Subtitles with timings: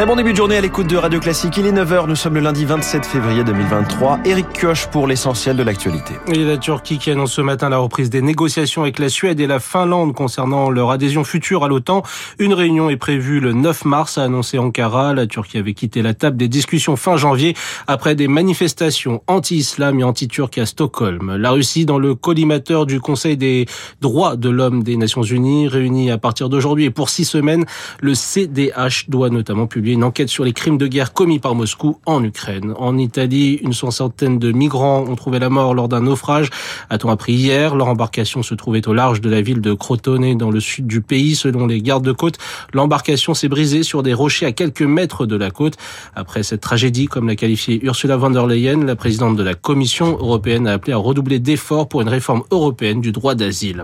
[0.00, 1.58] Très bon début de journée à l'écoute de Radio Classique.
[1.58, 4.20] Il est 9h, nous sommes le lundi 27 février 2023.
[4.24, 6.14] Eric Kioch pour l'essentiel de l'actualité.
[6.26, 9.46] Et la Turquie qui annonce ce matin la reprise des négociations avec la Suède et
[9.46, 12.02] la Finlande concernant leur adhésion future à l'OTAN.
[12.38, 15.12] Une réunion est prévue le 9 mars, a annoncé Ankara.
[15.12, 17.54] La Turquie avait quitté la table des discussions fin janvier
[17.86, 21.36] après des manifestations anti-islam et anti-turques à Stockholm.
[21.36, 23.66] La Russie dans le collimateur du Conseil des
[24.00, 27.66] droits de l'homme des Nations Unies, réuni à partir d'aujourd'hui et pour six semaines,
[28.00, 31.98] le CDH doit notamment publier une enquête sur les crimes de guerre commis par Moscou
[32.06, 32.74] en Ukraine.
[32.78, 36.50] En Italie, une soixantaine de migrants ont trouvé la mort lors d'un naufrage,
[36.90, 37.74] a-t-on appris hier.
[37.74, 41.00] Leur embarcation se trouvait au large de la ville de Crotone dans le sud du
[41.00, 41.34] pays.
[41.34, 42.38] Selon les gardes de côte,
[42.72, 45.74] l'embarcation s'est brisée sur des rochers à quelques mètres de la côte.
[46.14, 50.18] Après cette tragédie, comme l'a qualifié Ursula von der Leyen, la présidente de la Commission
[50.18, 53.82] européenne a appelé à redoubler d'efforts pour une réforme européenne du droit d'asile.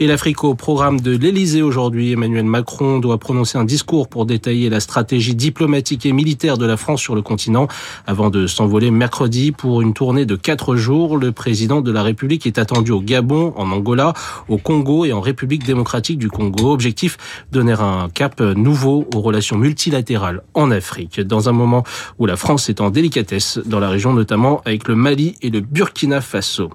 [0.00, 4.68] Et l'Afrique au programme de l'Elysée aujourd'hui, Emmanuel Macron doit prononcer un discours pour détailler
[4.68, 7.68] la stratégie diplomatique et militaire de la France sur le continent
[8.06, 11.18] avant de s'envoler mercredi pour une tournée de quatre jours.
[11.18, 14.12] Le président de la République est attendu au Gabon, en Angola,
[14.48, 16.72] au Congo et en République démocratique du Congo.
[16.72, 17.18] Objectif,
[17.52, 21.20] donner un cap nouveau aux relations multilatérales en Afrique.
[21.20, 21.84] Dans un moment
[22.18, 25.60] où la France est en délicatesse dans la région, notamment avec le Mali et le
[25.60, 26.70] Burkina Faso.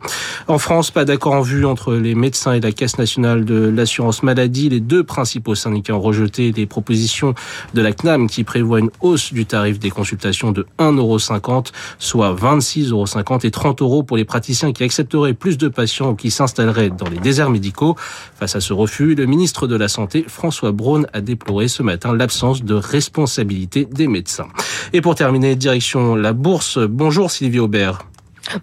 [0.48, 4.24] En France, pas d'accord en vue entre les médecins et la Caisse nationale de l'assurance
[4.24, 4.70] maladie.
[4.70, 7.34] Les deux principaux syndicats ont rejeté des propositions
[7.74, 11.68] de la CNAM qui prévoit une hausse du tarif des consultations de 1,50€,
[12.00, 16.32] soit 26,50€ et 30 euros pour les praticiens qui accepteraient plus de patients ou qui
[16.32, 17.96] s'installeraient dans les déserts médicaux.
[18.38, 22.14] Face à ce refus, le ministre de la Santé, François Braun, a déploré ce matin
[22.14, 24.50] l'absence de responsabilité des médecins.
[24.92, 26.78] Et pour terminer, direction la bourse.
[26.78, 28.11] Bonjour Sylvie Aubert.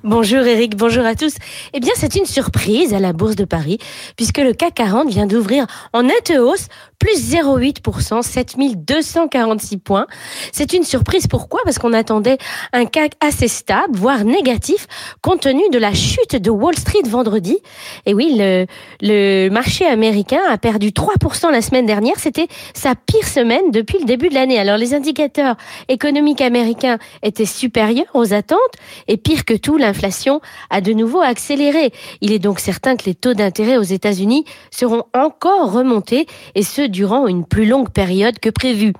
[0.04, 1.34] Bonjour Eric, bonjour à tous.
[1.72, 3.78] Eh bien, c'est une surprise à la Bourse de Paris,
[4.16, 6.66] puisque le CAC 40 vient d'ouvrir en nette hausse,
[6.98, 10.06] plus 0,8%, 7246 points.
[10.52, 11.60] C'est une surprise, pourquoi?
[11.64, 12.36] Parce qu'on attendait
[12.72, 14.86] un CAC assez stable, voire négatif,
[15.22, 17.56] compte tenu de la chute de Wall Street vendredi.
[18.04, 18.66] Et oui, le,
[19.00, 24.04] le marché américain a perdu 3% la semaine dernière, c'était sa pire semaine depuis le
[24.04, 24.58] début de l'année.
[24.58, 25.56] Alors les indicateurs
[25.88, 28.58] économiques américains étaient supérieurs aux attentes,
[29.06, 30.40] et pire que tout, l'inflation
[30.70, 31.92] a de nouveau accéléré.
[32.20, 36.82] Il est donc certain que les taux d'intérêt aux États-Unis seront encore remontés et ce
[36.82, 38.92] durant une plus longue période que prévu.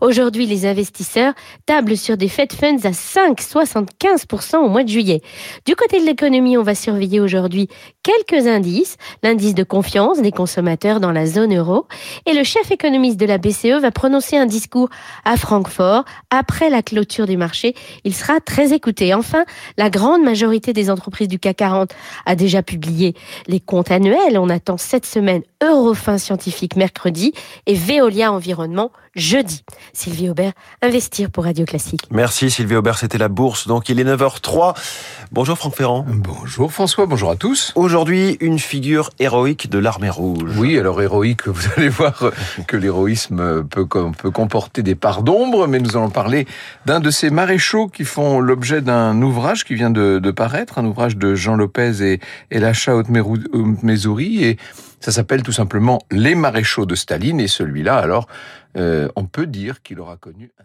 [0.00, 1.34] Aujourd'hui, les investisseurs
[1.66, 5.20] tablent sur des Fed Funds à 5,75% au mois de juillet.
[5.66, 7.68] Du côté de l'économie, on va surveiller aujourd'hui
[8.02, 8.96] quelques indices.
[9.22, 11.86] L'indice de confiance des consommateurs dans la zone euro
[12.26, 14.88] et le chef économiste de la BCE va prononcer un discours
[15.24, 17.74] à Francfort après la clôture du marché.
[18.04, 19.14] Il sera très écouté.
[19.14, 19.44] Enfin,
[19.76, 21.94] la grande majorité des entreprises du CAC 40
[22.26, 23.14] a déjà publié
[23.46, 24.38] les comptes annuels.
[24.38, 27.32] On attend cette semaine Eurofin Scientifique mercredi
[27.66, 29.64] et Veolia Environnement jeudi.
[29.92, 30.52] Sylvie Aubert,
[30.82, 32.02] investir pour Radio Classique.
[32.10, 33.66] Merci Sylvie Aubert, c'était la bourse.
[33.66, 34.74] Donc il est 9h03.
[35.30, 36.04] Bonjour Franck Ferrand.
[36.08, 37.72] Bonjour François, bonjour à tous.
[37.76, 40.58] Aujourd'hui, une figure héroïque de l'armée rouge.
[40.58, 42.32] Oui, alors héroïque, vous allez voir
[42.66, 46.46] que l'héroïsme peut, peut comporter des parts d'ombre, mais nous allons parler
[46.86, 50.84] d'un de ces maréchaux qui font l'objet d'un ouvrage qui vient de, de, paraître, un
[50.84, 52.20] ouvrage de Jean Lopez et,
[52.50, 54.58] et Lacha Haute-Mézourie, et
[55.00, 58.26] ça s'appelle tout simplement Les maréchaux de Staline, et celui-là, alors,
[58.76, 60.64] euh, on peut dire qu'il aura connu un